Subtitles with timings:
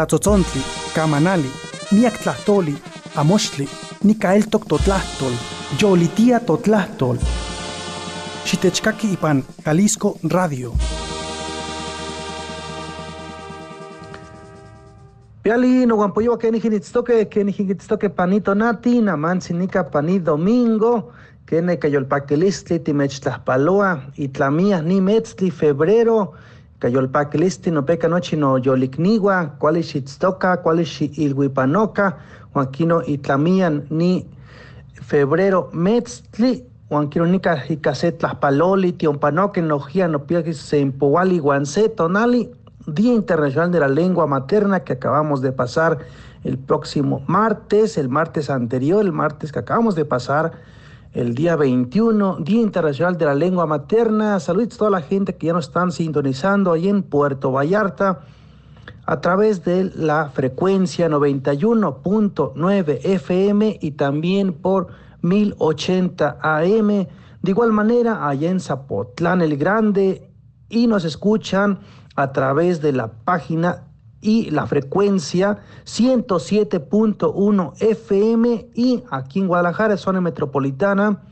[0.00, 0.62] tlatzotzontle,
[0.94, 1.50] camanali,
[1.92, 2.72] niak tlahtoli,
[3.20, 3.66] amochtli,
[4.04, 5.34] nikaeltok totlahtol,
[5.76, 7.18] yolitia totlahtol.
[8.48, 10.72] Xitechkaki ipan Jalisco Radio.
[15.42, 21.12] Piali no guampoyo que ni hinitstoke que ni hinitstoke panito nati na mansinica pani domingo
[21.46, 26.32] que ne cayolpaquilistli timechtlahpaloa y tlamías ni metzli febrero
[26.80, 30.84] cayolpaquilistli no peca nochi no yolikniwa cuali xitztoka cuali
[31.16, 32.16] ilhuipanoka
[32.54, 34.26] huanquino itlamian ni
[35.02, 37.56] febrero metzli huanquino nica
[38.98, 42.50] tionpanoque nojia no piaqui se impowali guanse tonali
[42.86, 45.98] Día Internacional de la Lengua Materna que acabamos de pasar
[46.44, 50.52] el próximo martes, el martes anterior, el martes que acabamos de pasar,
[51.12, 54.38] el día 21, Día Internacional de la Lengua Materna.
[54.38, 58.20] Saludos a toda la gente que ya nos están sintonizando ahí en Puerto Vallarta
[59.06, 64.88] a través de la frecuencia 91.9 FM y también por
[65.22, 66.88] 1080 AM.
[67.42, 70.30] De igual manera, allá en Zapotlán el Grande
[70.68, 71.80] y nos escuchan
[72.14, 73.89] a través de la página
[74.20, 81.22] y la frecuencia 107.1 FM y aquí en Guadalajara, zona metropolitana,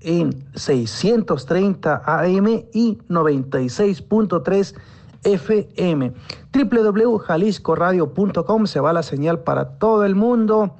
[0.00, 4.74] en 630 AM y 96.3
[5.24, 6.12] FM.
[6.52, 10.76] www.jaliscoradio.com se va la señal para todo el mundo.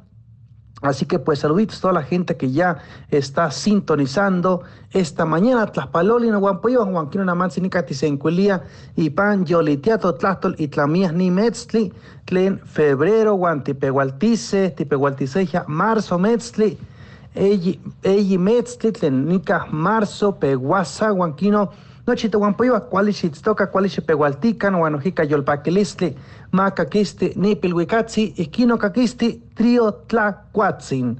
[0.84, 2.76] Así que pues saluditos a toda la gente que ya
[3.10, 5.72] está sintonizando esta mañana.
[5.72, 8.62] Tlaspaloli no guampoyo, guanquino na mansinica tisencuelía
[8.94, 11.90] y pan yolitiato tlastol y tlamías ni metzli,
[12.26, 16.76] tlen febrero guantipegualtice, tipegualticeja marzo metzli,
[17.34, 21.70] eyi metzli, tlen nica marzo peguasa guanquino
[22.06, 26.14] nochita guampoyo, cuali xitztoca, cuali xipegualtican, guanojica yolpaquilistli,
[26.52, 31.16] maca quisti nipilhuicatzi, iquino caquisti trio tlacuatzin.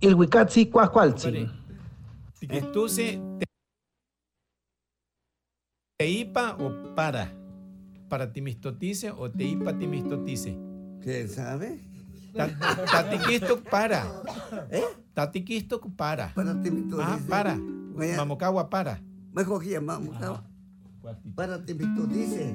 [0.00, 1.50] Ilhuicatzi cuacualtzin.
[2.38, 3.20] Tiquituse
[5.96, 7.32] teipa o para.
[8.08, 10.58] Para timistotice o teipa timistotice.
[11.02, 11.80] ¿Qué sabe?
[12.90, 14.04] Tatiquisto para.
[14.70, 14.84] ¿Eh?
[15.14, 16.34] Tatiquisto para.
[16.34, 17.08] Para timitotice.
[17.08, 17.56] Ah, para.
[18.16, 19.00] Mamocagua para.
[19.34, 20.18] Mejor que llamamos.
[20.20, 20.42] ¿no?
[21.34, 22.54] Para timitotice.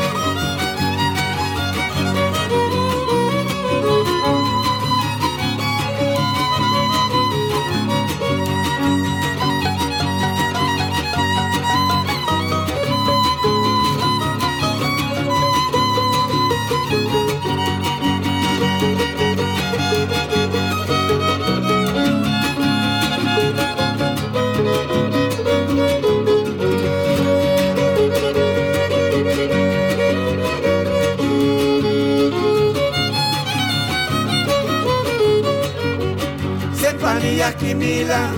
[37.53, 38.31] Kimila,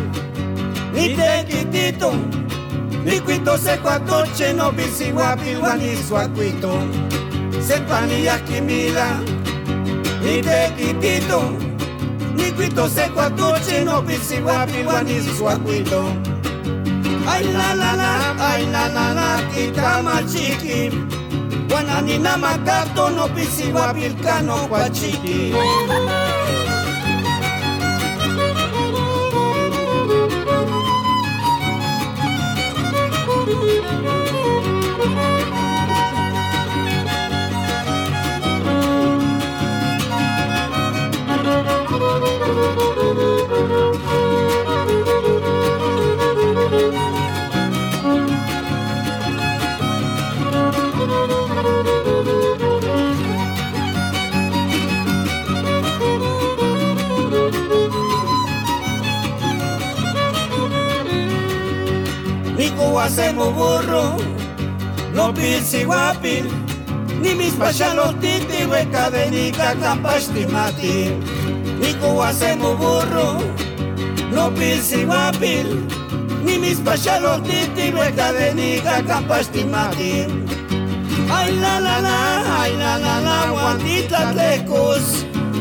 [0.94, 2.14] ni te quitito,
[3.06, 6.80] ni cuito se cuatoche, no pisigua pilgua ni suacuito.
[7.62, 9.20] Sepanilla Kimila,
[10.24, 11.52] ni te quitito,
[12.36, 16.04] ni cuito se cuatoche, no pisigua pilgua ni suacuito.
[17.28, 20.90] Ay la la la, ay la la la, kitama chiqui.
[21.70, 24.68] Guananina macato, no pisigua pilcano
[62.58, 64.18] Ni Niku hacemos burro,
[65.14, 66.46] no pisi guapil,
[67.22, 71.12] ni mis pachalotitis, hueca de nica campastimati.
[71.80, 73.40] Niku hacemos burro,
[74.32, 75.88] no pisi guapil,
[76.46, 80.28] ni mis pachalotitis, hueca de nica campastimati.
[81.32, 85.26] Ay la la la, ay la la la, guandita tlecos.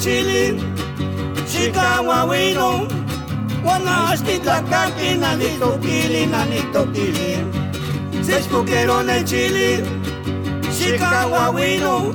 [0.00, 0.56] poqueron el chili,
[1.46, 2.88] Chicago wino,
[3.64, 7.44] Wana astita kaki nanito kili nanito kili.
[8.22, 9.82] Seis poqueron el chili,
[10.72, 12.14] Chicago wino,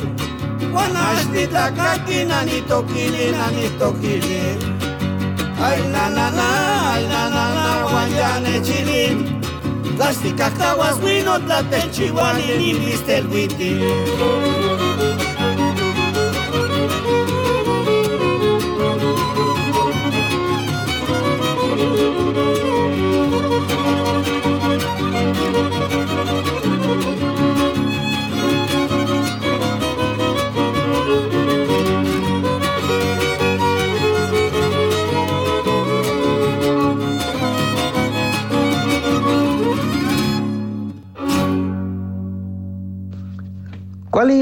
[0.74, 4.58] Wana astita kaki nanito kili nanito kili.
[5.62, 9.36] Ay la la la, ay la la la, guayane chili.
[9.98, 14.65] Las ticacaguas wino, tlate chihuali, ni viste el witi.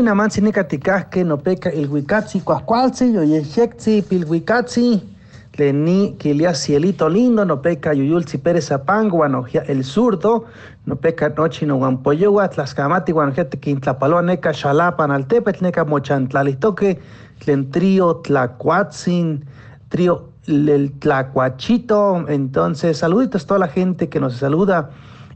[0.04, 5.02] Kuali namansi nicaticaque no peca el huicatzi cuascualzi, yo yexectzi pilhuicatzi,
[5.56, 10.44] le ni quilia cielito lindo, no peca yuyulzi pérez apango, guanojia el zurdo,
[10.86, 17.00] no peca nochi no guampoyoa, tlascamati guanojia tequintlapaloa neca xalapan altepet, neca mochantlalistoque,
[17.40, 19.46] tlen trío tlacuatzin,
[19.88, 24.90] trío el tlacuachito, entonces saluditos a toda la gente que nos saluda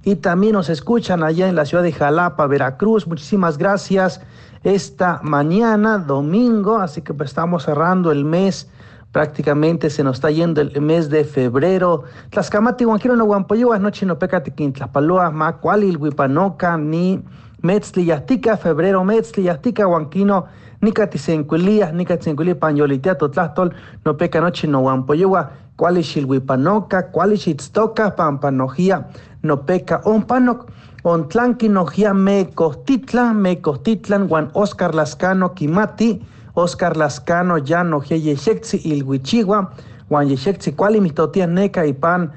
[0.08, 3.06] y también nos escuchan allá en la ciudad de Jalapa, Veracruz.
[3.08, 4.22] Muchísimas gracias
[4.64, 8.70] esta mañana, domingo, así que pues estamos cerrando el mes.
[9.12, 12.06] Prácticamente se nos está yendo el mes de febrero.
[12.30, 17.22] Tlascamati, Huanquiro, no Guampoyoa, noche no pecate Quintlapaloa, Macualil, Huipanoca, ni
[17.62, 20.46] Metzli, Yastica, febrero, Metzli, Yastica, Huanquino,
[20.82, 23.74] Nicatisencuilías, Nicatisencuilías, Pañolitea, Totlastol,
[24.06, 29.08] no peca noche no Guampoyoa, Cualixil, Huipanoca, Cualixitztoca, Pampanojía,
[29.42, 30.70] no peca onpanok,
[31.04, 36.22] ontlanki nojia me costitlan, me costitlan, Juan Oscar Lascano Kimati,
[36.54, 39.72] Oscar Lascano ya nojia yexexi ilhuichigua,
[40.10, 42.32] Juan yexexi cuali mitotia neca y pan,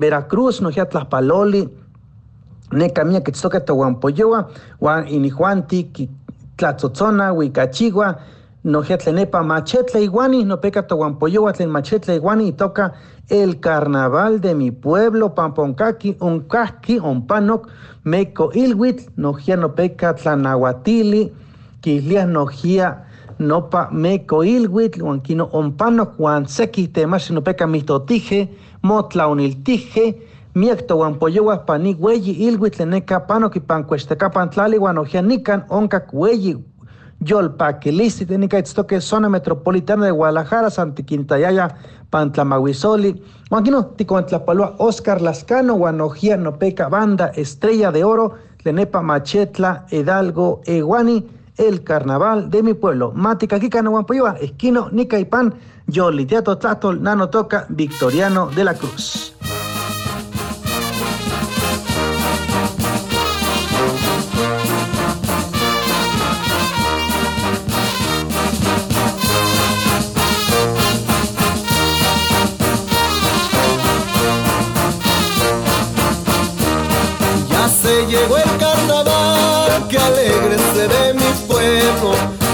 [0.00, 1.68] Veracruz, nojia tlaspaloli,
[2.72, 4.48] neca mía que tzoca tohuampoyoa,
[4.80, 6.08] Juan inijuanti,
[6.58, 8.18] tlatzotzona, huicachigua,
[8.64, 12.92] nojia tlenepa machetle iguani, no peca tohuampoyoa, tlen machetle iguani y toca
[13.28, 17.68] el carnaval de mi pueblo, Pamponcaqui, Uncasqui, Ompanoc,
[18.04, 21.32] Meco Ilhuitl, Nojia no peca Tlanahuatili,
[21.80, 23.04] Quislias Nojia
[23.38, 28.48] Nopa Meco Ilhuitl, Huanquino Ompanoc, Juan Sequi, Temax no peca Mistotije,
[28.82, 29.28] Motla
[30.54, 36.56] Uniltije, Miecto Huampoyoas Pani Hueyi Ilhuitl, Neca Panoc y Pancuestecapan Tlali, Huanojia Nican, Oncac Hueyi,
[37.20, 41.76] Yolpaquilisti, Tenica Itztoque, zona metropolitana de Guadalajara, Santiquintayaya,
[42.10, 51.26] Pantlamahuizoli, Huanquino, Ticoantlapalua, Oscar Lascano, Guanojía, Nopeca, Banda, Estrella de Oro, Lenepa, Machetla, Hidalgo, Eguani,
[51.56, 53.12] el carnaval de mi pueblo.
[53.14, 55.54] Matica, Kikano, Guampoyoa, Esquino, Nica y Pan,
[55.88, 59.34] Yoli, Teatro Tlatol, Nano Toca, Victoriano de la Cruz.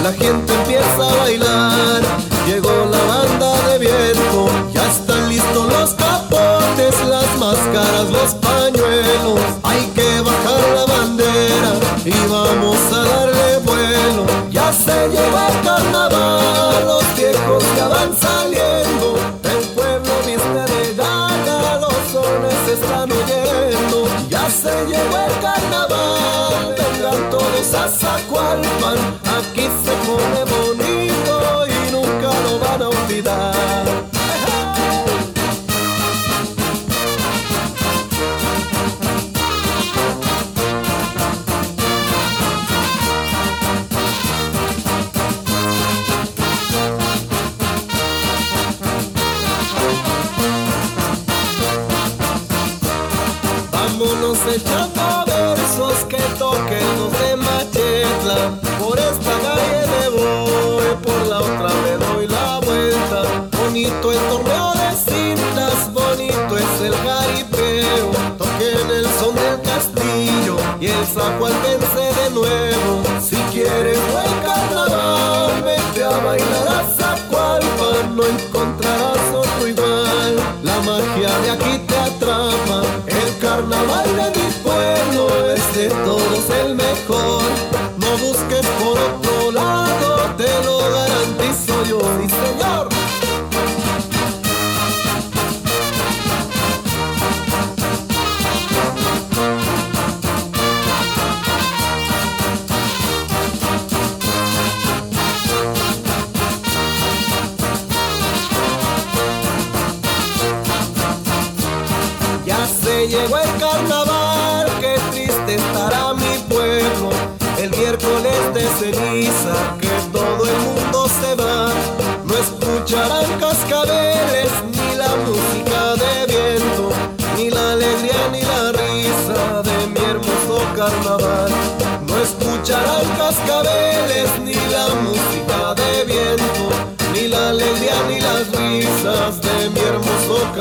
[0.04, 2.02] La gente empieza a bailar,
[2.46, 4.50] llegó la banda de viento.
[4.75, 9.40] Ya están listos los capotes, las máscaras, los pañuelos.
[9.62, 11.73] Hay que bajar la bandera
[12.04, 14.26] y vamos a darle vuelo.
[14.50, 19.16] Ya se llegó el carnaval, los viejos ya van saliendo.
[19.42, 24.06] El pueblo viste de gana, los sones están oyendo.
[24.28, 27.44] Ya se llegó el carnaval, vendrán todos
[27.88, 29.24] Zacualpan,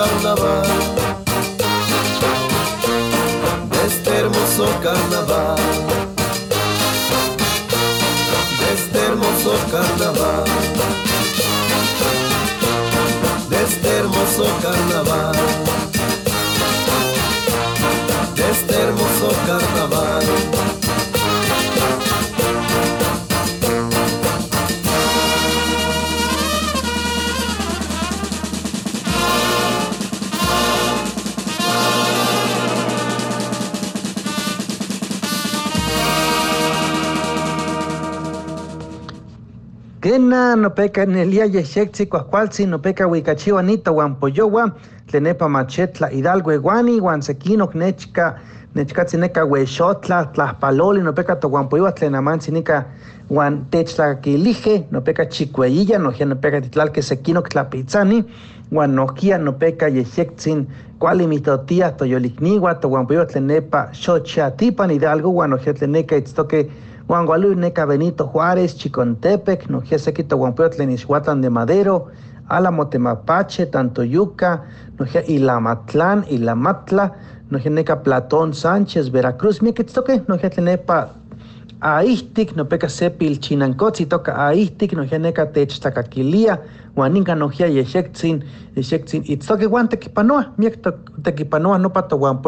[0.03, 0.63] carnaval.
[3.85, 5.32] Este hermoso carnaval,
[40.03, 44.71] Kena no peca nelia yexexi cuascualtzi no peca huicachiwa nito huan poyowa
[45.07, 48.35] tlenepa machetla hidalgo iguani huan sequinoc nechca
[48.75, 52.85] nechcatzi neca huexotla tlaspaloli no peca tohuanpoyowa tlenamantzi nica
[53.29, 58.23] huan techtlaquilije no peca chicueilla nohia no peca titlalque sequinoc tlapitzani
[58.71, 60.67] huan nohkia no peca yexextzin
[60.99, 66.67] cuali mitotia toyolikniwa tohuanpoyowa tlenepa xochiatipan hidalgo huan nohia tleneca itztoque
[67.07, 72.07] Juan Gualú, Neca Benito Juárez, Chicontepec, Nojía Sequito Guampuetlen, Ixhuatlan de Madero,
[72.47, 74.63] Álamo Temapache, Tantoyuca,
[74.97, 77.13] Nojía Ilamatlán, Ilamatla,
[77.49, 81.13] Nojía Neca Platón Sánchez, Veracruz, Miquetztoque, Nojía Tlenepa
[81.81, 86.61] Aistik, Nopeca Sepil Chinancotzi, toca Aistik, Nojía Neca Techtacaquilia,
[86.95, 88.45] Juaninca Nojía Yexextzin,
[88.75, 90.79] Yexextzin, Itztoque Juan Tequipanoa, Miek
[91.21, 92.41] Tequipanoa, no pato Juan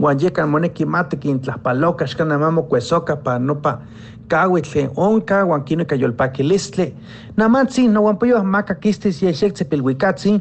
[0.00, 3.80] yekan moneki mate kin tlaspaloca, xcana mamo cuesoca pa no pa
[4.28, 6.94] cahuitle onca, Juan kino cayolpaquilistle.
[7.36, 10.40] Namantzi, no Juan pollo maca quistis yexextze pilhuicatzi,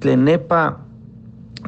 [0.00, 0.76] tlenepa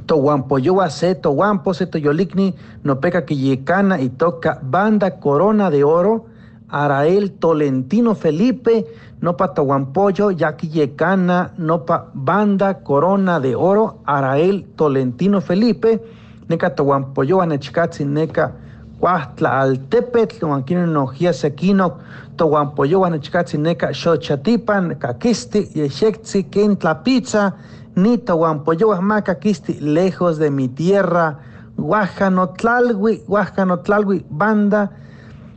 [0.07, 2.55] to Juan pollo se to Juan pose to yolikni,
[2.85, 6.27] no peca quillicana y toca banda corona de oro,
[6.71, 8.87] Arael Tolentino Felipe,
[9.21, 16.01] no pa Tohuampollo, Yaqui Yecana, no pa Banda Corona de Oro, Arael Tolentino Felipe,
[16.51, 18.53] neca Tohuampollo, Anechcatzi, neca
[18.99, 21.99] Cuahtla Altepetl, Huanquino Nojía Sequino,
[22.37, 27.55] Tohuampollo, Anechcatzi, neca Xochatipan, Caquisti, Yexectzi, Quintla Pizza,
[27.95, 31.39] ni Tohuampollo, Macaquisti, lejos de mi tierra,
[31.77, 34.91] Guajanotlalwi, Guajanotlalwi, Banda,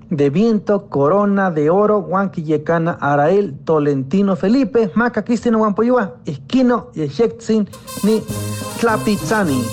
[0.10, 7.68] de viento, corona de oro, Huanquillecana, Arael, Tolentino, Felipe, Maca, Cristina, Huampoyua, Esquino, Yexexin,
[8.04, 8.22] ni
[8.80, 9.64] Tlapizani.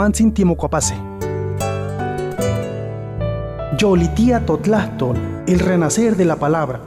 [0.00, 0.94] Namantzin Timocuapase.
[3.76, 5.14] Yolitía Totlastol,
[5.46, 6.80] el renacer de la palabra.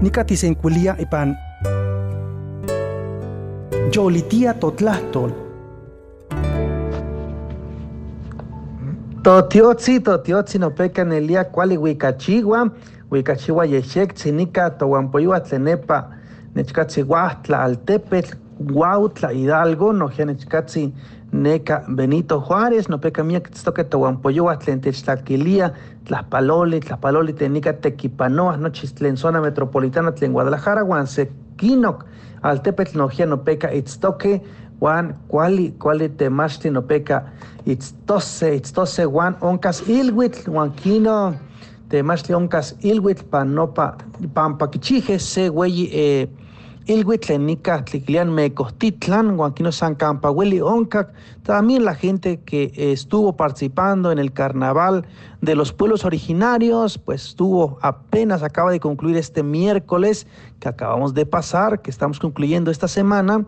[0.00, 1.38] Nikati se enculia ipan.
[3.92, 5.32] Yolitía Totlastol.
[9.22, 12.72] Totiotzi, totiotzi no peca nelia cuali huicachigua,
[13.10, 16.04] huicachigua yeshek, tzinica, tohuampoyua, tlenepa,
[16.54, 20.92] nechkatzi huahtla, altepetl, Huautla, Hidalgo, no nechkatzi
[21.32, 25.72] neca Benito Juárez, no peca mía que toque tohuampoyoa, tlentechtaquilia,
[26.04, 32.04] tlaspaloli, tlaspaloli, tenica tequipanoa, no tlen zona metropolitana, tlen Guadalajara, Guansequinoc,
[32.42, 34.42] altepetl no no peca itztoque,
[34.80, 37.32] Juan, cuali, cuali temachti no peca
[37.64, 40.72] itztose, itztose, Juan, oncas ilhuitl, Juan
[41.90, 43.96] Quino, temachti oncas ilhuitl, panopa,
[44.32, 46.28] pampaquichije, se güey, eh,
[46.86, 54.32] Ilhuitlenica, Tliquilian, Mecostitlan, Huanquino San Campahueli, Oncac, también la gente que estuvo participando en el
[54.32, 55.04] carnaval
[55.40, 60.26] de los pueblos originarios, pues estuvo apenas acaba de concluir este miércoles
[60.58, 63.44] que acabamos de pasar, que estamos concluyendo esta semana,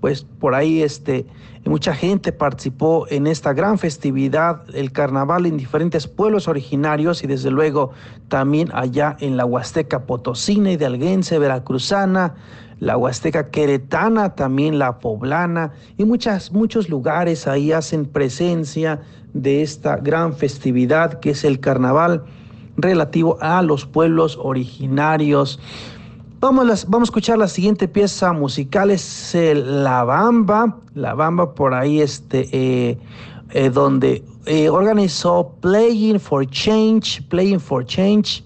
[0.00, 1.26] pues por ahí este,
[1.64, 7.50] mucha gente participó en esta gran festividad, el carnaval en diferentes pueblos originarios y desde
[7.50, 7.90] luego
[8.28, 12.34] también allá en la Huasteca Potosina, Hidalguense, Veracruzana,
[12.80, 19.00] la Huasteca Queretana, también la Poblana y muchas, muchos lugares ahí hacen presencia
[19.34, 22.24] de esta gran festividad que es el carnaval
[22.76, 25.60] relativo a los pueblos originarios.
[26.40, 32.00] Vamos, vamos a escuchar la siguiente pieza musical, es La Bamba, La Bamba por ahí,
[32.00, 32.96] este, eh,
[33.50, 38.44] eh, donde eh, organizó Playing for Change, Playing for Change,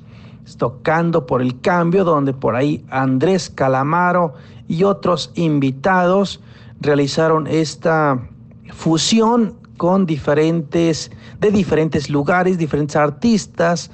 [0.57, 4.33] tocando por el cambio, donde por ahí Andrés Calamaro
[4.69, 6.41] y otros invitados
[6.81, 8.27] realizaron esta
[8.73, 13.91] fusión con diferentes, de diferentes lugares, diferentes artistas,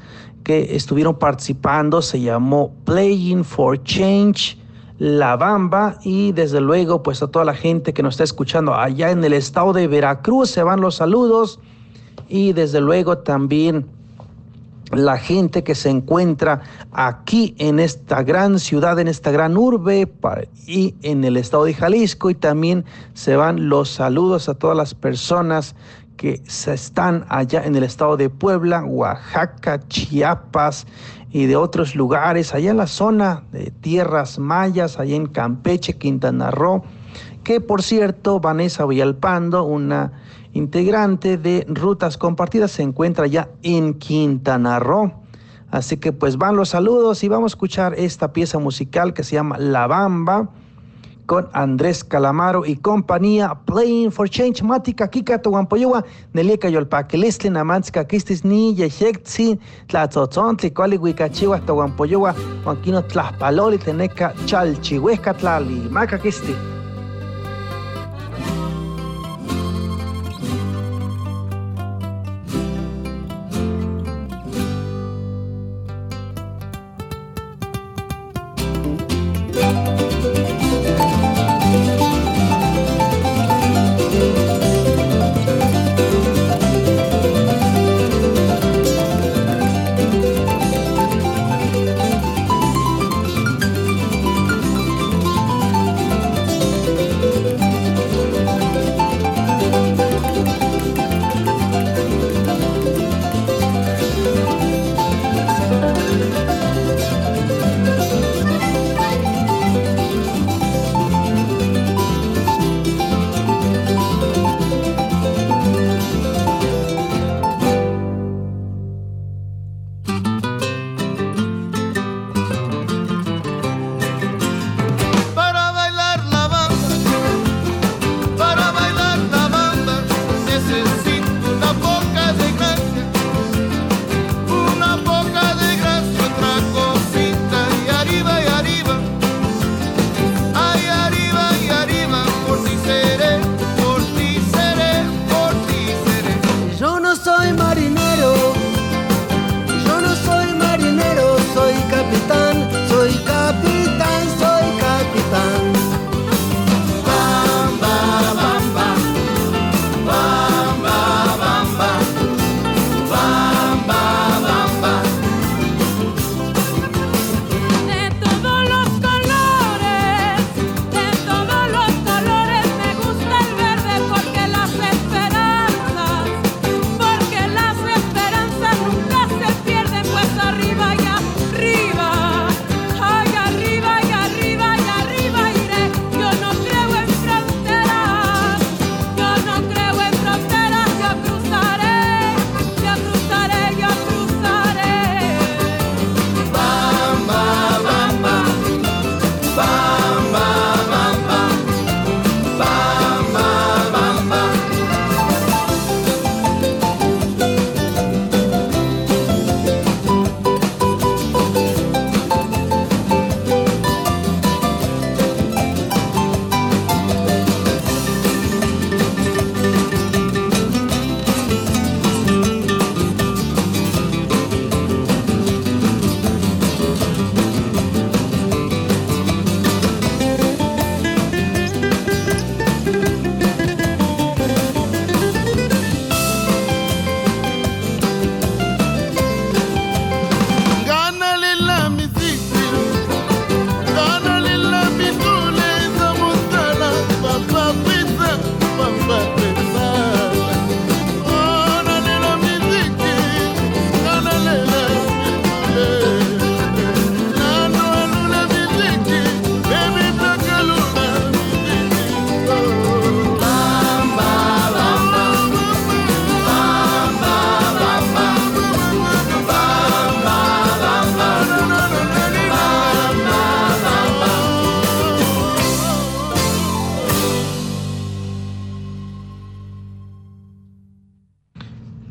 [0.49, 4.57] que estuvieron participando se llamó Playing for Change
[4.99, 9.11] La Bamba y desde luego pues a toda la gente que nos está escuchando allá
[9.11, 11.61] en el estado de Veracruz se van los saludos.
[12.31, 13.89] Y desde luego también
[14.91, 20.11] la gente que se encuentra aquí en esta gran ciudad, en esta gran urbe
[20.67, 22.31] y en el estado de Jalisco.
[22.31, 25.75] Y también se van los saludos a todas las personas
[26.19, 30.87] que están allá en el estado de Puebla, Oaxaca, Chiapas
[31.31, 36.51] y de otros lugares, allá en la zona de tierras mayas, allá en Campeche, Quintana
[36.51, 36.83] Roo,
[37.45, 40.13] que por cierto, Vanessa Villalpando, una
[40.53, 45.13] integrante de Rutas Compartidas, se encuentra ya en Quintana Roo.
[45.71, 49.37] Así que pues van los saludos y vamos a escuchar esta pieza musical que se
[49.37, 50.51] llama La Bamba
[51.29, 58.45] con Andrés Calamaro y compañía, Playing for Change, Matica, Kika, Toguampoyowa, Nelika Yolpaquilistli, Namantzka, Kistis,
[58.45, 66.78] Ni, Yexetzi, Tlatzotzon, Tlicuali, Huicachiwa, Toguampoyowa, Juanquino, Tlaspaloli, Teneca, Chalchihuesca, Tlali, Maca, Kisti.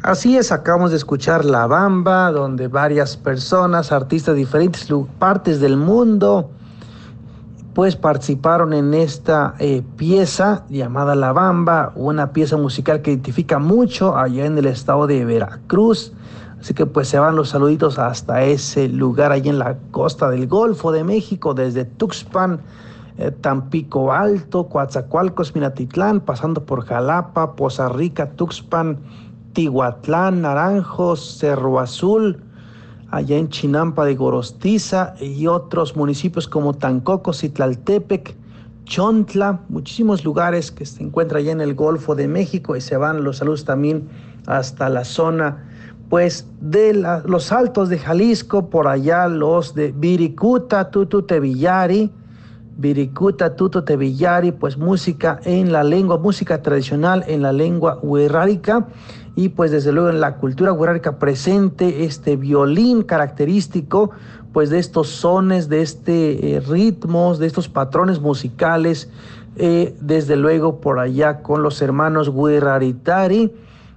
[0.08, 4.88] Así es, acabamos de escuchar La Bamba, donde varias personas, artistas de diferentes
[5.20, 6.50] partes del mundo,
[7.74, 14.16] pues participaron en esta eh, pieza llamada La Bamba, una pieza musical que identifica mucho
[14.16, 16.14] allá en el estado de Veracruz.
[16.62, 20.48] Así que pues se van los saluditos hasta ese lugar allí en la costa del
[20.48, 22.62] Golfo de México, desde Tuxpan,
[23.18, 29.00] eh, Tampico Alto, Coatzacoalcos, Minatitlán, pasando por Jalapa, Poza Rica, Tuxpan,
[29.54, 32.42] Tihuatlán, Naranjos, Cerro Azul,
[33.10, 38.36] allá en Chinampa de Gorostiza y otros municipios como Tancoco, Citlaltepec,
[38.86, 43.24] Chontla, muchísimos lugares que se encuentran allá en el Golfo de México y se van
[43.24, 44.08] los saludos también
[44.46, 45.66] hasta la zona
[46.10, 46.94] pues de
[47.26, 52.10] los altos de Jalisco, por allá los de Viricuta, Tututevillari,
[52.78, 58.88] Viricuta, Tututevillari, pues música en la lengua, música tradicional en la lengua huerrárica
[59.38, 64.10] y pues desde luego en la cultura huerrárica presente este violín característico
[64.52, 69.12] pues de estos sones, de este eh, ritmos, de estos patrones musicales,
[69.56, 73.54] eh, desde luego por allá con los hermanos Huerraritari,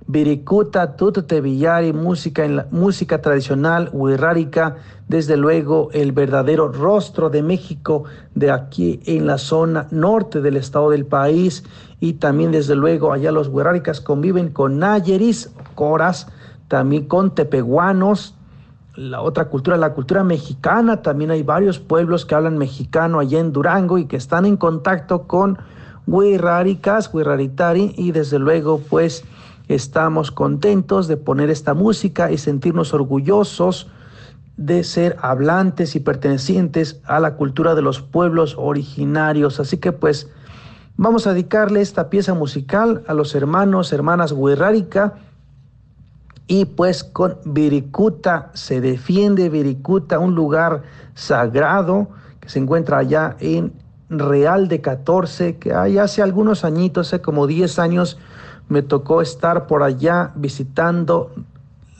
[0.06, 4.76] Viricuta, Tututevillari, música, música tradicional huerrárica,
[5.08, 10.90] desde luego el verdadero rostro de México de aquí en la zona norte del estado
[10.90, 11.64] del país
[12.00, 16.28] y también desde luego allá los hueráricas conviven con nayeris, coras,
[16.66, 18.34] también con tepehuanos,
[18.96, 23.52] la otra cultura, la cultura mexicana, también hay varios pueblos que hablan mexicano allá en
[23.52, 25.58] Durango y que están en contacto con
[26.06, 29.24] hueráricas, hueraritari y desde luego pues
[29.68, 33.88] estamos contentos de poner esta música y sentirnos orgullosos
[34.56, 39.60] de ser hablantes y pertenecientes a la cultura de los pueblos originarios.
[39.60, 40.28] Así que pues
[41.02, 45.14] Vamos a dedicarle esta pieza musical a los hermanos, hermanas Huerrárica.
[46.46, 50.82] Y pues con Viricuta se defiende Viricuta, un lugar
[51.14, 52.08] sagrado
[52.38, 53.72] que se encuentra allá en
[54.10, 58.18] Real de 14, que hay hace algunos añitos, hace como 10 años,
[58.68, 61.30] me tocó estar por allá visitando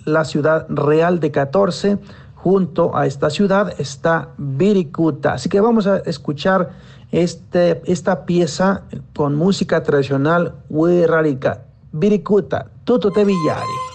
[0.05, 1.99] la ciudad Real de 14.
[2.43, 5.35] Junto a esta ciudad está Viricuta.
[5.35, 6.71] Así que vamos a escuchar
[7.13, 13.90] este, esta pieza con música tradicional huerrárica, Biricuta, Tuto te Villari.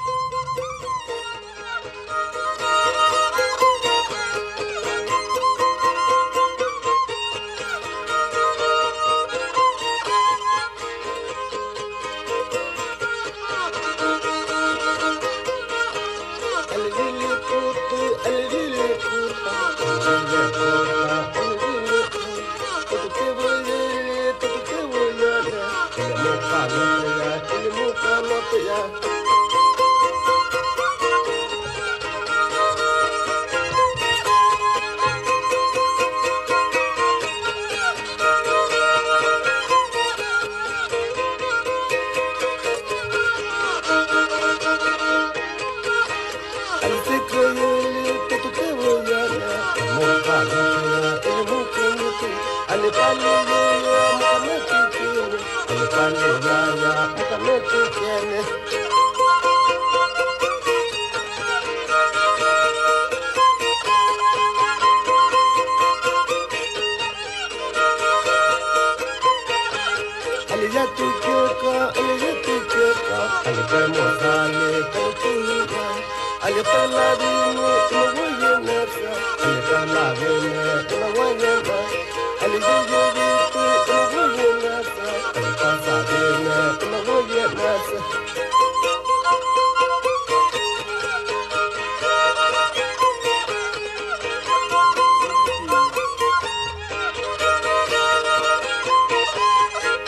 [85.85, 87.87] صابينا نغوي الناس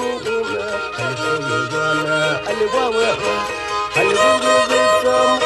[2.49, 2.95] الكم
[3.97, 5.42] الكم الكم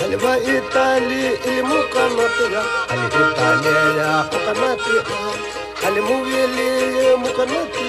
[0.00, 0.16] Ali
[0.58, 1.30] Italia,
[1.68, 4.96] Pokanati, Ali Italia, Pokanati,
[5.86, 7.84] Ali Italia, Pokanati,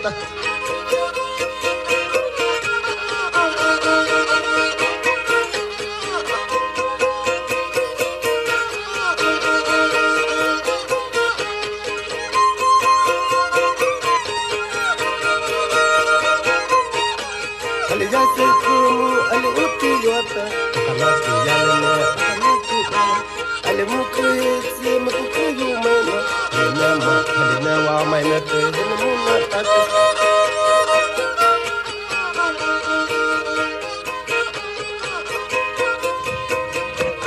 [0.00, 0.37] Thank you.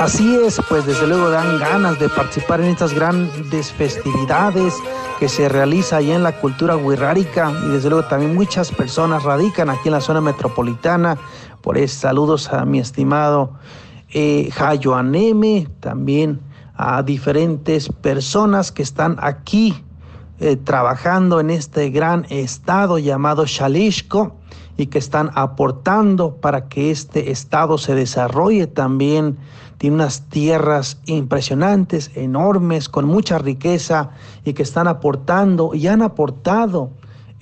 [0.01, 4.73] Así es, pues desde luego dan ganas de participar en estas grandes festividades
[5.19, 9.69] que se realiza allá en la cultura wixárika y desde luego también muchas personas radican
[9.69, 11.17] aquí en la zona metropolitana.
[11.61, 13.59] Por eso saludos a mi estimado
[14.09, 16.41] eh, Jayo Aneme, también
[16.75, 19.83] a diferentes personas que están aquí
[20.43, 24.37] eh, trabajando en este gran estado llamado Xalishko
[24.75, 29.37] y que están aportando para que este estado se desarrolle también.
[29.77, 34.09] Tiene unas tierras impresionantes, enormes, con mucha riqueza
[34.43, 36.89] y que están aportando y han aportado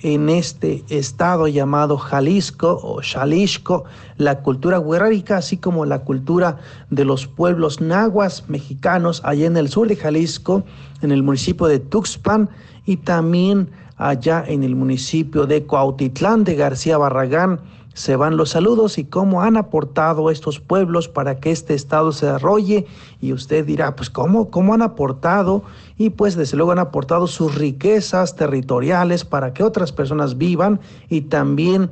[0.00, 3.84] en este estado llamado Jalisco o Xalisco,
[4.18, 6.58] la cultura guerrerica, así como la cultura
[6.90, 10.64] de los pueblos nahuas mexicanos allá en el sur de Jalisco,
[11.00, 12.50] en el municipio de Tuxpan
[12.86, 17.60] y también allá en el municipio de Coautitlán de García Barragán.
[17.92, 22.26] Se van los saludos y cómo han aportado estos pueblos para que este estado se
[22.26, 22.86] desarrolle.
[23.20, 25.64] Y usted dirá, pues cómo, cómo han aportado
[25.98, 31.22] y pues desde luego han aportado sus riquezas territoriales para que otras personas vivan y
[31.22, 31.90] también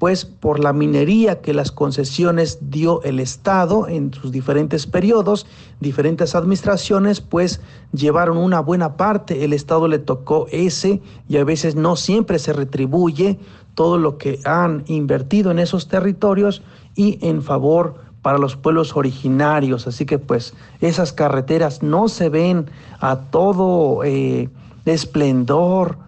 [0.00, 5.46] pues por la minería que las concesiones dio el Estado en sus diferentes periodos,
[5.78, 7.60] diferentes administraciones, pues
[7.92, 12.54] llevaron una buena parte, el Estado le tocó ese y a veces no siempre se
[12.54, 13.38] retribuye
[13.74, 16.62] todo lo que han invertido en esos territorios
[16.96, 19.86] y en favor para los pueblos originarios.
[19.86, 24.48] Así que pues esas carreteras no se ven a todo eh,
[24.86, 25.98] esplendor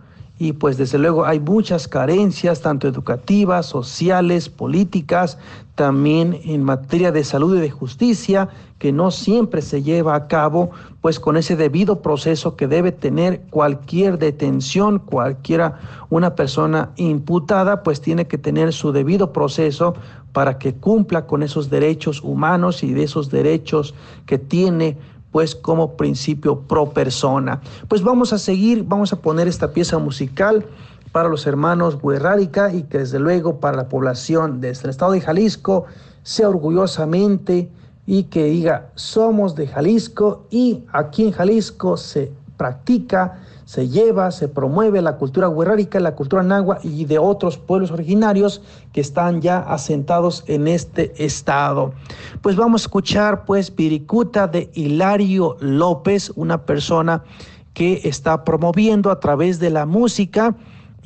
[0.42, 5.38] y pues desde luego hay muchas carencias, tanto educativas, sociales, políticas,
[5.76, 8.48] también en materia de salud y de justicia,
[8.80, 13.42] que no siempre se lleva a cabo, pues con ese debido proceso que debe tener
[13.50, 15.78] cualquier detención, cualquiera,
[16.10, 19.94] una persona imputada, pues tiene que tener su debido proceso
[20.32, 23.94] para que cumpla con esos derechos humanos y de esos derechos
[24.26, 24.98] que tiene
[25.32, 27.60] pues como principio pro persona.
[27.88, 30.64] Pues vamos a seguir, vamos a poner esta pieza musical
[31.10, 35.20] para los hermanos Guerrárica y que desde luego para la población de este estado de
[35.20, 35.86] Jalisco
[36.22, 37.70] sea orgullosamente
[38.06, 43.40] y que diga somos de Jalisco y aquí en Jalisco se practica
[43.72, 48.60] se lleva, se promueve la cultura guerrárica, la cultura nagua y de otros pueblos originarios
[48.92, 51.94] que están ya asentados en este estado.
[52.42, 57.24] Pues vamos a escuchar pues Piricuta de Hilario López, una persona
[57.72, 60.54] que está promoviendo a través de la música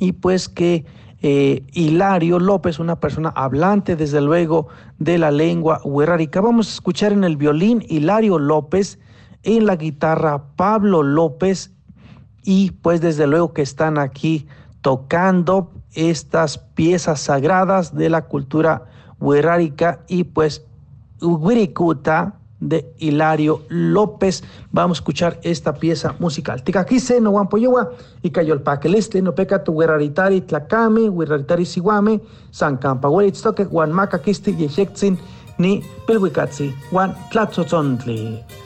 [0.01, 0.87] y pues que
[1.23, 4.67] eh, Hilario López, una persona hablante desde luego
[4.99, 6.41] de la lengua guerrárica.
[6.41, 8.99] Vamos a escuchar en el violín Hilario López,
[9.45, 11.76] en la guitarra Pablo López
[12.47, 14.47] y pues desde luego que están aquí
[14.81, 18.85] tocando estas piezas sagradas de la cultura
[19.21, 20.65] huerárica y pues
[21.21, 24.45] Uguiricuta de Hilario López.
[24.71, 26.63] Vamos a escuchar esta pieza musical.
[26.63, 27.91] Ticaquise no guampoyowa
[28.23, 32.21] y cayol paqueliste no peca tu hueraritari tlacame, hueraritari siwame,
[32.51, 35.19] san campa hueritztoque, guan macaquisti yexexin
[35.59, 38.66] ni pilhuicatzi, guan tlatzotzondli.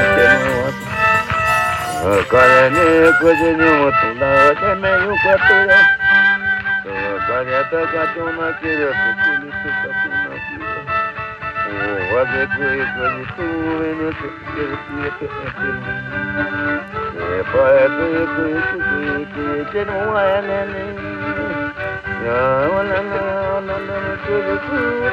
[2.11, 5.79] Karane kujini utula keme yukatura
[6.83, 6.91] So
[7.27, 10.75] karata katuna kira kukuli tukatuna kira
[11.71, 15.11] O waze kuri kuri tuwene tukiri kiri
[15.57, 15.79] kiri
[17.39, 20.83] Epae kuri kuri kuri kiri kiri wanene
[22.25, 22.39] Ya
[22.73, 23.19] wanene
[23.53, 25.09] wanene kiri kiri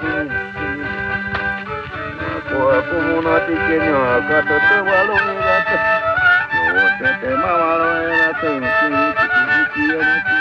[0.00, 0.35] kiri
[2.56, 5.76] Kwa kumuna tike nyo kato te walungi gato
[6.74, 9.26] Yo te te mamalo e la te uchi uchi
[9.60, 10.36] uchi e na ti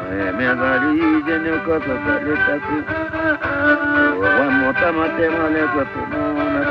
[0.00, 2.76] mani Me azari ije nyo kato kare taku
[4.20, 6.62] Wa mota mate male kato mona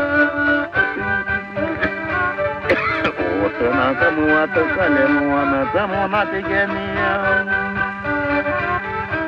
[3.45, 7.11] Oto na kamu ato kale muana tamu na tike niya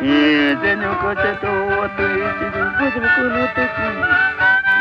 [0.02, 3.88] Ije nyo kato to watu ije nyo kato kare taku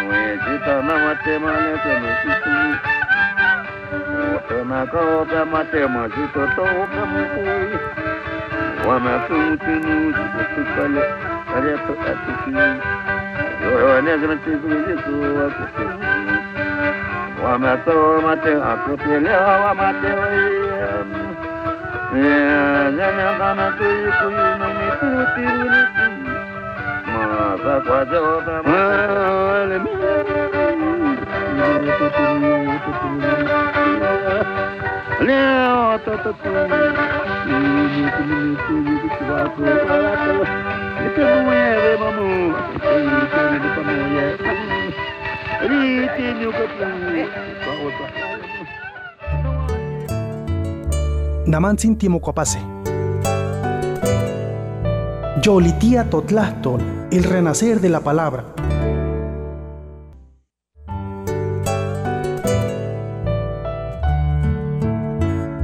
[0.09, 2.75] wee jitama matemalete mosisulu
[4.37, 7.79] otemaka opematema zitoto opemukui
[8.89, 11.03] wamafumutinu zikosukale
[11.53, 12.81] kareto atukii
[13.63, 15.15] yoronezimetizulisu
[51.47, 52.61] Namantzin Timocuapase.
[55.43, 56.81] Yolitía Totlastol,
[57.11, 58.45] el renacer de la palabra.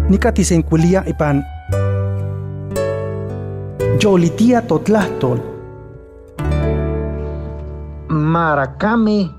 [0.08, 1.44] Nicatisenculia ipan.
[3.98, 5.42] Yolitía Totlastol.
[8.08, 9.30] Maracame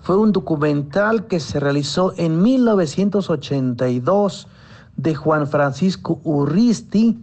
[0.00, 4.48] fue un documental que se realizó en 1982
[4.96, 7.22] de Juan Francisco Urristi,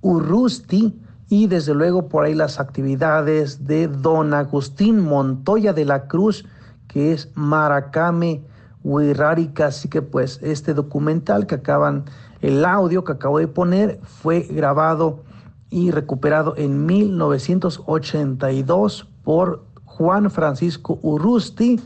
[0.00, 0.98] Urrusti,
[1.28, 6.44] y desde luego por ahí las actividades de don Agustín Montoya de la Cruz,
[6.86, 8.44] que es Maracame
[8.84, 9.66] Huirrárica.
[9.66, 12.04] Así que pues este documental que acaban,
[12.42, 15.24] el audio que acabo de poner, fue grabado
[15.68, 21.80] y recuperado en 1982 por Juan Francisco Urrusti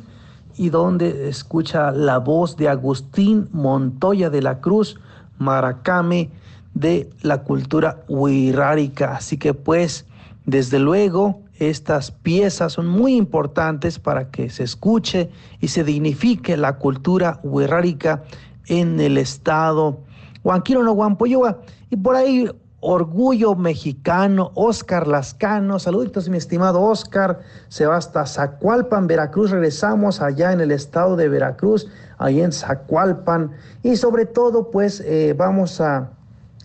[0.56, 5.00] y donde escucha la voz de Agustín Montoya de la Cruz,
[5.38, 6.30] Maracame
[6.74, 9.16] de la cultura huirrárica.
[9.16, 10.06] Así que pues,
[10.46, 16.78] desde luego, estas piezas son muy importantes para que se escuche y se dignifique la
[16.78, 18.24] cultura huirrárica
[18.66, 20.00] en el estado
[20.42, 21.58] Huanquiro no Huampoyoa.
[21.90, 22.48] Y por ahí
[22.82, 30.52] Orgullo Mexicano, Oscar Lascano, saluditos mi estimado Oscar, se va hasta Zacualpan, Veracruz, regresamos allá
[30.52, 33.50] en el estado de Veracruz, ahí en Zacualpan,
[33.82, 36.12] y sobre todo pues eh, vamos a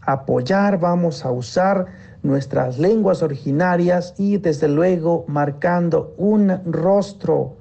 [0.05, 1.85] apoyar, vamos a usar
[2.23, 7.57] nuestras lenguas originarias y desde luego marcando un rostro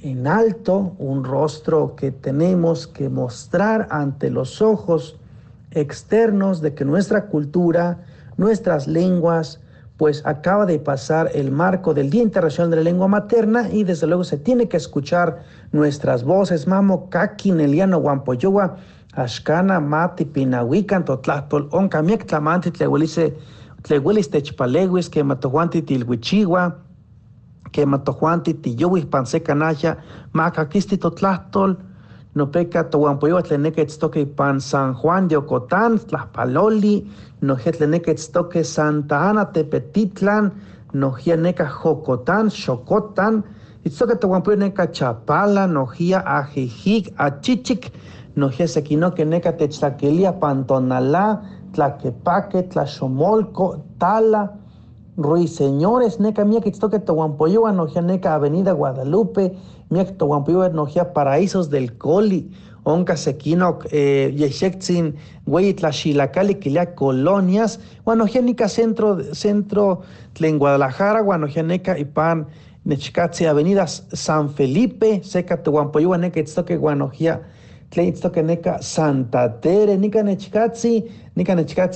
[0.00, 5.18] en alto, un rostro que tenemos que mostrar ante los ojos
[5.70, 7.98] externos de que nuestra cultura,
[8.36, 9.60] nuestras lenguas,
[9.96, 14.06] pues acaba de pasar el marco del Día Internacional de la Lengua Materna y desde
[14.06, 16.66] luego se tiene que escuchar nuestras voces.
[16.66, 18.76] Mamo, Kaki, Neliano, Guampoyowa,
[19.16, 23.34] Ashkana, Mati, Pinahuican, Totlahtol, Onca, Miek, Tlamanti, Tlehuelice,
[23.82, 26.76] Tlehuelis, Techpaleguis, que Matojuanti, Tilhuichigua,
[27.72, 29.96] que Matojuanti, Tiyowis, Panseca, Naya,
[30.32, 31.78] Macaquisti, Totlahtol,
[32.36, 37.10] no peca tohuampoyowa tleneca itztoque pan San Juan de Ocotán, Tlaxpaloli,
[37.40, 40.52] no tleneca itztoque Santa Ana Tepetitlan,
[40.92, 43.42] no neca Jocotán, Xocotán,
[43.84, 47.90] itztoque tohuampoyowa neca Chapala, no Ajijic, Achichic,
[48.36, 54.54] no sequinoque neca Techtlaquelia, Pantonalá, Tlaquepaque, Tlaxomolco, Tala,
[55.16, 59.56] Ruiseñores, neca mía que toque Tohuampoyoa, nogia neca Avenida Guadalupe,
[59.88, 62.50] mía que Tohuampoyoa, nogia Paraísos del Coli,
[62.84, 65.16] onca sequino, yexexin,
[65.46, 70.02] güey, Tlaxilacali, quilia colonias, guanogia nica centro, centro,
[70.38, 72.48] en Guadalajara, guanogia neca y pan,
[72.84, 77.40] nechcatzi, Avenidas San Felipe, seca Tohuampoyoa, neca toque guanogia,
[78.42, 81.54] neca Santa Tere, nica nechcatzi, nica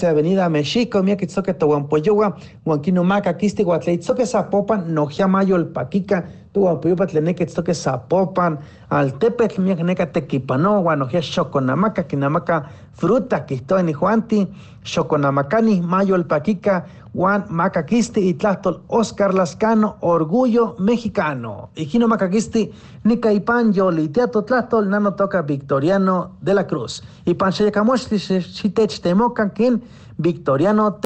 [0.08, 7.06] Avenida Mexico, mia kitzoque Tohuampoyowa, Huanquino Maca, Kisti, Guatleitzoque Zapopan, Nojia Mayo, el Paquica, Tohuampoyowa,
[7.06, 14.48] Tleneque, Tzoque Zapopan, Altepetl, mia neca Tequipano, Guanojia Xoconamaca, Quinamaca, Fruta, Quisto en Juanti,
[14.84, 21.70] Xoconamacani, Mayo, el Paquica, Juan Macaquisti y Tlastol, Oscar Lascano, Orgullo Mexicano.
[21.74, 22.70] Hijino Macaquisti,
[23.04, 27.02] Nica Yoli, Teatro Tlastol, Nano Toca Victoriano de la Cruz.
[27.24, 29.82] Y Pan Sheyacamoshli, Shitech Temocan, quien
[30.18, 31.00] Victoriano.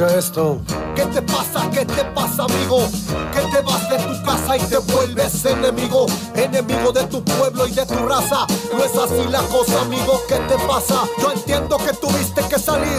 [0.00, 0.60] Esto.
[0.96, 1.70] ¿Qué te pasa?
[1.70, 2.80] ¿Qué te pasa, amigo?
[3.32, 7.70] Que te vas de tu casa y te vuelves enemigo, enemigo de tu pueblo y
[7.70, 8.44] de tu raza.
[8.76, 10.20] No es así la cosa, amigo.
[10.26, 11.04] ¿Qué te pasa?
[11.22, 12.98] Yo entiendo que tuviste que salir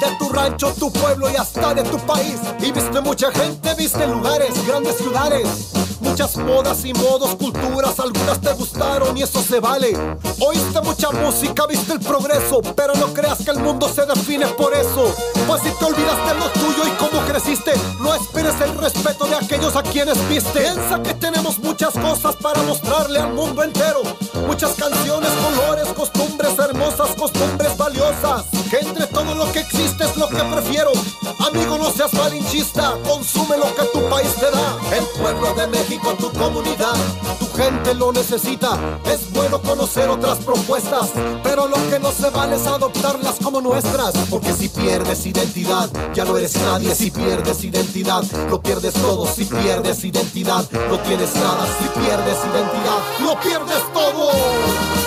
[0.00, 2.40] de tu rancho, tu pueblo y hasta de tu país.
[2.60, 5.79] Y viste mucha gente, viste lugares, grandes ciudades.
[6.00, 9.96] Muchas modas y modos, culturas, algunas te gustaron y eso se vale.
[10.40, 14.74] Oíste mucha música, viste el progreso, pero no creas que el mundo se define por
[14.74, 15.14] eso.
[15.46, 19.76] Pues si te olvidaste lo tuyo y cómo creciste, no esperes el respeto de aquellos
[19.76, 20.60] a quienes viste.
[20.60, 24.02] Piensa que tenemos muchas cosas para mostrarle al mundo entero.
[24.46, 28.44] Muchas canciones, colores, costumbres hermosas, costumbres valiosas.
[28.70, 29.06] Que entre
[29.40, 30.92] lo que existe es lo que prefiero.
[31.38, 34.76] Amigo, no seas malinchista, consume lo que tu país te da.
[34.94, 36.94] El pueblo de México, tu comunidad,
[37.38, 38.78] tu gente lo necesita.
[39.06, 41.08] Es bueno conocer otras propuestas,
[41.42, 44.12] pero lo que no se vale es adoptarlas como nuestras.
[44.28, 46.94] Porque si pierdes identidad, ya no eres nadie.
[46.94, 49.26] Si pierdes identidad, lo pierdes todo.
[49.26, 51.66] Si pierdes identidad, no tienes nada.
[51.78, 54.99] Si pierdes identidad, lo pierdes todo.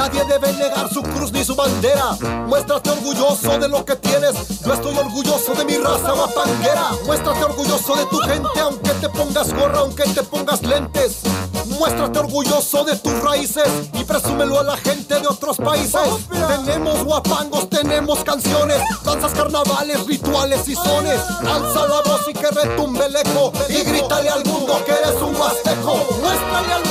[0.00, 2.16] Nadie debe negar su cruz ni su bandera.
[2.46, 4.32] Muéstrate orgulloso de lo que tienes.
[4.64, 6.92] Yo estoy orgulloso de mi raza guapanguera.
[7.04, 11.18] Muéstrate orgulloso de tu gente, aunque te pongas gorra, aunque te pongas lentes.
[11.78, 16.00] Muéstrate orgulloso de tus raíces y presúmelo a la gente de otros países.
[16.64, 21.20] Tenemos guapangos, tenemos canciones, danzas, carnavales, rituales y sones.
[21.40, 25.36] Alza la voz y que retumbe el eco y grítale al mundo que eres un
[25.36, 26.06] huasteco.
[26.22, 26.89] Muéstrale al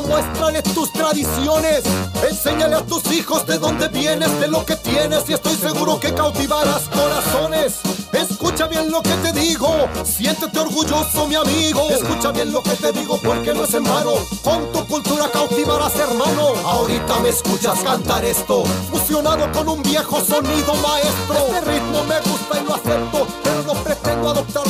[0.00, 1.82] tengas pena, muéstrale tus tradiciones.
[2.28, 6.12] Enséñale a tus hijos de dónde vienes, de lo que tienes y estoy seguro que
[6.14, 7.78] cautivarás corazones.
[8.12, 11.88] Escucha bien lo que te digo, siéntete orgulloso mi amigo.
[11.90, 14.12] Escucha bien lo que te digo porque no es en vano.
[14.42, 16.52] Con tu cultura cautivarás hermano.
[16.64, 21.36] Ahorita me escuchas cantar esto, fusionado con un viejo sonido maestro.
[21.46, 24.69] Este ritmo me gusta y lo acepto, pero no pretendo adoptarlo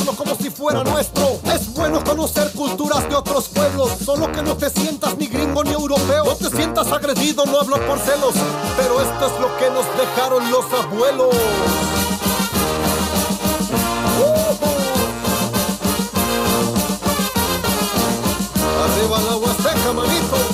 [0.51, 1.39] si fuera nuestro.
[1.53, 5.71] Es bueno conocer culturas de otros pueblos, solo que no te sientas ni gringo ni
[5.71, 6.25] europeo.
[6.25, 8.33] No te sientas agredido, no hablo por celos,
[8.77, 11.35] pero esto es lo que nos dejaron los abuelos.
[18.83, 20.50] Arriba la huasteca, manito.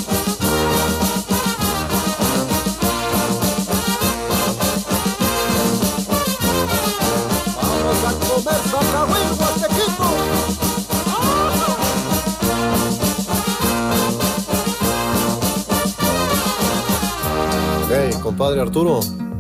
[18.38, 19.00] Compadre Arturo,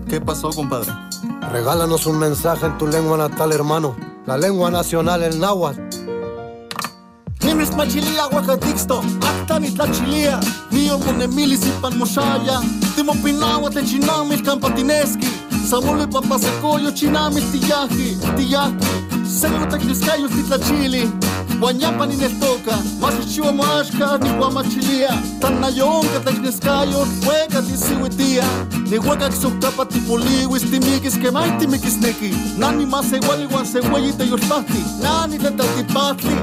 [0.10, 0.91] ¿Qué pasó, compadre?
[1.52, 3.95] regálanos un mensaje en tu lengua natal, hermano.
[4.26, 5.80] La lengua nacional, el náhuatl.
[7.43, 10.39] Nimis machilia huacatixto, acta ni tlachilia,
[10.72, 12.60] Nio monemilis y panmoshaya,
[12.95, 15.28] Timo pinawa te chinamil campatineski,
[15.70, 18.88] Samuel papasecoyo chinamil tiyaji, tiyaki,
[19.28, 20.41] Sego tecniscayos ni
[21.62, 25.10] Wanyama nimetoka, masichiwa mwashka nikwa machilia.
[25.39, 28.43] Tanayonka tekniskayon weka tisiwitia
[28.89, 36.36] niweka kisukapatipuliwis timikis kemaintimikisneki nani masewaliwan seweyiteyolpahti nani tetaltipahtli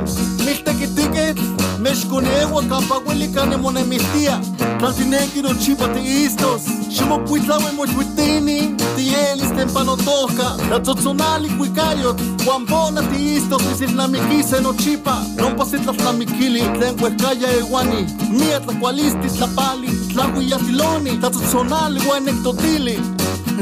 [0.45, 1.39] miltekitiket
[1.81, 4.41] mexkonewa kapawelika nemonemihtia
[4.79, 6.63] tlaltinenki nochipa tiistos
[6.97, 18.07] ximokuitlauen moxwitini tielis tempanotohka tlatzotzonali kuikayot huan bona tiistos misilnamikise nochipa Chipa, Rompasitlatlamikili, Tlencuescaya, Eguani,
[18.31, 22.99] Mia, Tlacualisti, Tlapali, Tlahuiyatiloni, Tlatzotzonali, Guanectotili,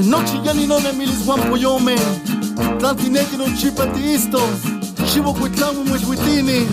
[0.04, 1.96] Nochi yani no nemilis Guampoyome,
[2.78, 4.62] Tlaltinekiro, Chipatiistos,
[5.12, 6.66] Chivocuitlawe, Mochuitini,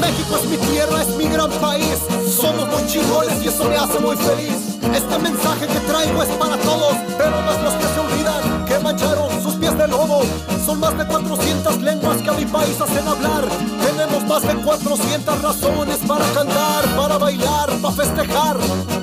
[0.00, 1.98] México es mi tierra, es mi gran país.
[2.40, 4.78] Somos muy chingones y eso me hace muy feliz.
[4.94, 9.42] Este mensaje que traigo es para todos, pero más los que se olvidan, que mancharon
[9.42, 10.22] sus pies de lodo.
[10.64, 13.44] Son más de 400 lenguas que a mi país hacen hablar.
[14.26, 18.56] Más de 400 razones para cantar, para bailar, para festejar.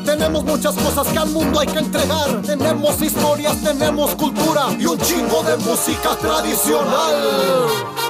[0.05, 2.41] Tenemos muchas cosas que al mundo hay que entregar.
[2.43, 8.04] Tenemos historias, tenemos cultura y un chingo de música tradicional.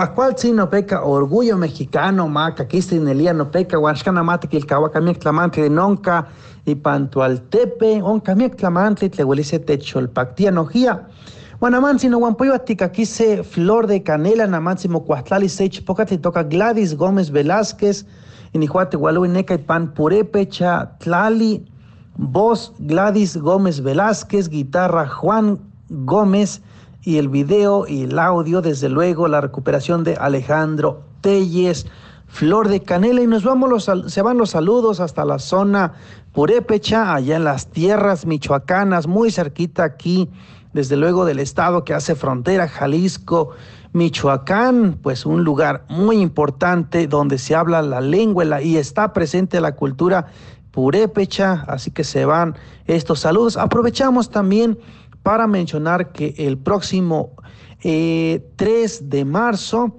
[0.00, 6.26] Cuacualtzin no peca, orgullo mexicano, maca, quistinelía no peca, huanxcanamate, quilcahuacamiec tlamantli de nonca,
[6.64, 11.06] y pantualtepe, oncamiec tlamantli, tlehuelice techolpactía nojía.
[11.60, 18.06] Guanamansi no guampoyo aticakise flor de canela, namansi mocuahtlali sech, pocatli toca Gladys Gómez Velázquez,
[18.54, 21.62] inihuate gualui neca y pan purepecha, tlali,
[22.16, 25.58] voz Gladys Gómez Velázquez, guitarra Juan
[25.90, 26.62] Gómez,
[27.02, 31.86] y el video y el audio, desde luego, la recuperación de Alejandro Telles,
[32.26, 35.94] Flor de Canela, y nos vamos los, se van los saludos hasta la zona
[36.32, 40.30] Purépecha, allá en las tierras michoacanas, muy cerquita aquí,
[40.72, 43.50] desde luego del estado que hace frontera, Jalisco,
[43.92, 49.74] Michoacán, pues un lugar muy importante donde se habla la lengua y está presente la
[49.74, 50.26] cultura
[50.70, 53.56] purépecha, así que se van estos saludos.
[53.56, 54.78] Aprovechamos también
[55.22, 57.32] para mencionar que el próximo
[57.82, 59.98] eh, 3 de marzo,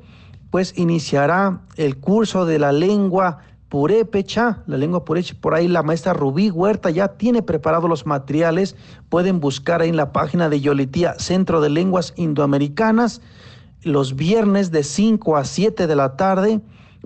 [0.50, 6.14] pues iniciará el curso de la lengua purépecha, la lengua purépecha, por ahí la maestra
[6.14, 8.76] Rubí Huerta ya tiene preparados los materiales,
[9.08, 13.22] pueden buscar ahí en la página de Yolitía, Centro de Lenguas Indoamericanas,
[13.84, 16.60] los viernes de 5 a 7 de la tarde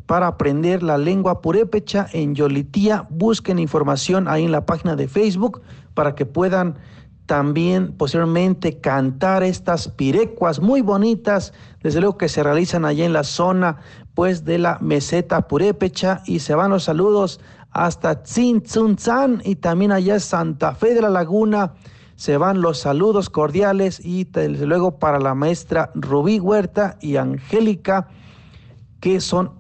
[0.06, 3.08] para aprender la lengua purépecha en Yolitía.
[3.10, 5.62] Busquen información ahí en la página de Facebook
[5.94, 6.78] para que puedan
[7.26, 13.24] también posteriormente cantar estas pirecuas muy bonitas, desde luego que se realizan allá en la
[13.24, 13.78] zona
[14.14, 16.22] pues de la meseta purépecha.
[16.26, 17.40] Y se van los saludos
[17.72, 21.74] hasta Tzintzuntzán y también allá Santa Fe de la Laguna.
[22.16, 28.08] Se van los saludos cordiales y desde luego para la maestra Rubí Huerta y Angélica
[29.02, 29.52] que son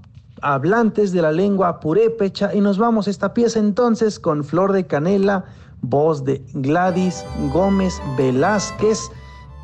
[0.42, 2.54] hablantes de la lengua purépecha.
[2.54, 5.46] Y nos vamos a esta pieza entonces con Flor de Canela,
[5.90, 9.12] voz de Gladys Gómez Velázquez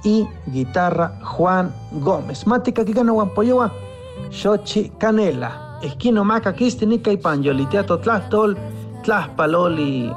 [0.03, 2.45] y guitarra Juan Gómez.
[2.47, 3.72] Mática Kikano Guampoyoa,
[4.32, 8.57] Xochi Canela, Esquino Maca Kistinica y Panjoliteato Tlastol,
[9.03, 10.13] Tlaspaloli.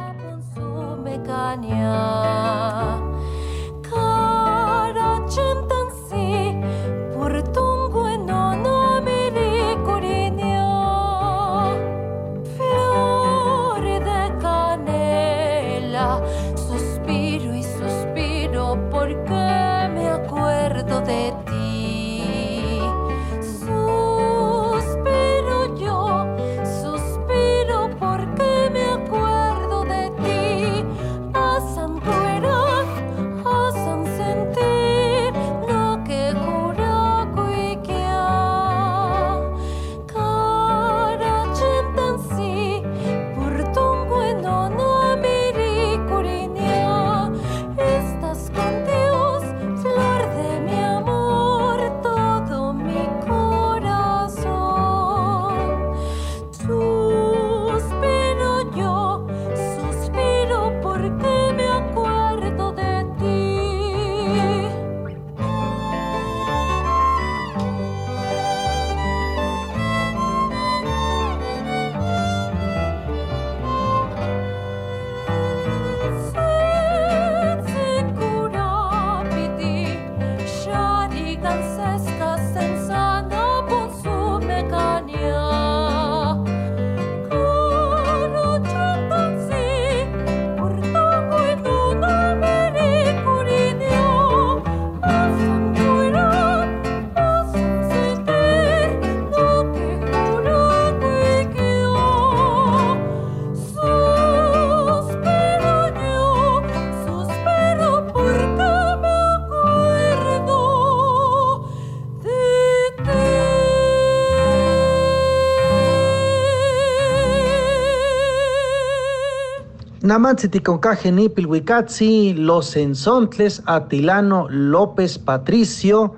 [120.05, 120.09] Ti.
[120.09, 126.15] Namantziti concaje Nipilhuicatzi, Los Ensontles, Atilano López Patricio,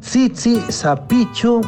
[0.00, 1.62] Tsitsi Zapichu,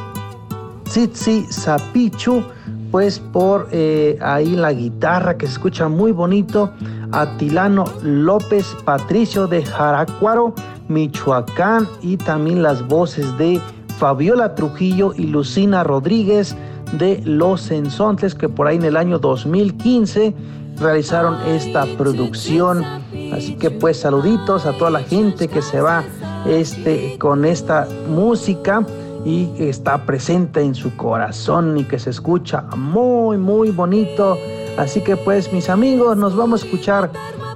[0.84, 2.42] Tsitsi Zapichu,
[2.90, 6.70] pues por eh, ahí la guitarra que se escucha muy bonito,
[7.12, 10.54] Atilano López Patricio de Jaracuaro,
[10.88, 13.60] Michoacán, y también las voces de
[13.98, 16.54] Fabiola Trujillo y Lucina Rodríguez
[16.92, 20.34] de Los Ensontles, que por ahí en el año 2015
[20.78, 22.84] realizaron esta producción.
[23.32, 26.04] Así que pues saluditos a toda la gente que se va
[26.46, 28.84] este, con esta música
[29.24, 34.38] y está presente en su corazón y que se escucha muy muy bonito.
[34.76, 37.10] Así que pues mis amigos, nos vamos a escuchar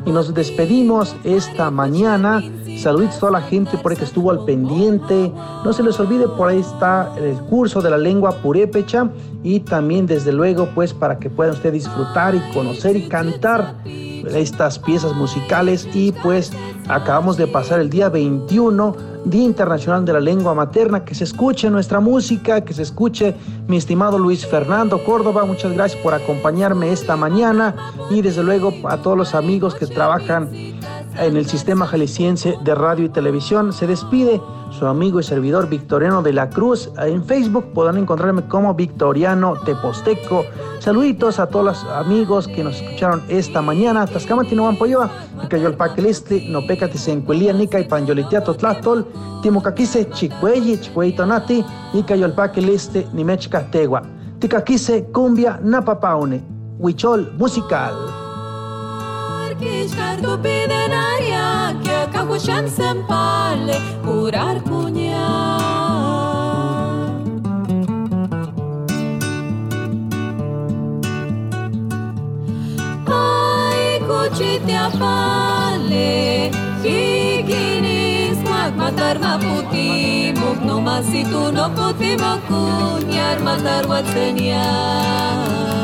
[0.05, 2.43] y nos despedimos esta mañana.
[2.81, 5.31] Saluditos a toda la gente por ahí que estuvo al pendiente.
[5.65, 9.11] No se les olvide, por ahí está el curso de la lengua purépecha
[9.43, 14.79] y también desde luego pues para que puedan ustedes disfrutar y conocer y cantar estas
[14.79, 15.87] piezas musicales.
[15.93, 16.53] Y pues
[16.89, 21.69] acabamos de pasar el día 21 Día Internacional de la Lengua Materna, que se escuche
[21.69, 23.35] nuestra música, que se escuche
[23.69, 27.75] mi estimado Luis Fernando Córdoba, muchas gracias por acompañarme esta mañana.
[28.11, 30.49] Y desde luego a todos los amigos que trabajan
[31.21, 33.73] en el sistema jalisciense de radio y televisión.
[33.73, 34.41] Se despide
[34.71, 36.91] su amigo y servidor Victoriano de la Cruz.
[36.99, 40.45] En Facebook podrán encontrarme como Victoriano Teposteco.
[40.79, 44.07] Saluditos a todos los amigos que nos escucharon esta mañana.
[44.07, 45.11] Tascamati no Poyoa,
[45.43, 49.07] Nicayolpaquilistli, no pecati se encuelía, Nica y Panyolitiato Tlachtol,
[49.43, 54.03] Timocaquise Chicueyi, Chicueitonati, Nicayolpaquilistli, Nimechca Tegua.
[54.39, 56.43] Ticaquise Cumbia Napapaune.
[56.79, 58.20] Huichol Musical.
[59.61, 65.61] Ki szkarto pide naria, que aca cu chansempale, urar cuñan.
[73.05, 76.51] Ai cuchite apale,
[76.83, 77.01] ki
[78.77, 85.80] matar ma puti, mo no mas no tu no potimo matar matar watsenia.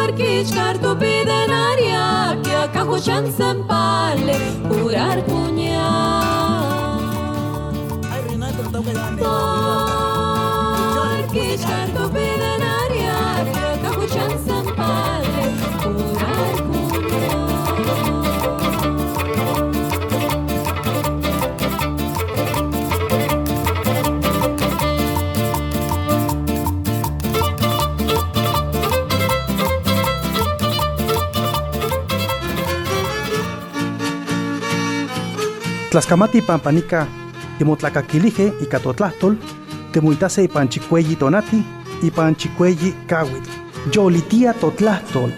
[0.00, 0.44] Porque
[0.82, 4.36] tu pidenaria que acabo chance pale
[4.68, 6.19] curar cuña.
[35.90, 37.08] Tlascamati pampanica,
[37.58, 39.36] timotlacaquilije y catotlastol,
[39.92, 41.64] temuitase panchicuelli tonati
[42.00, 43.50] y panchicuelli cahuitl,
[43.90, 45.32] yolitia totlastol.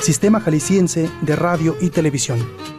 [0.00, 2.69] Sistema Jalisciense de Radio y Televisión.